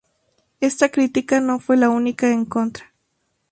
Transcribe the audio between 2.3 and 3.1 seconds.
en contra.